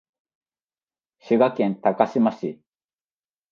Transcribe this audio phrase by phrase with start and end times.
[1.19, 2.59] 滋賀県高島市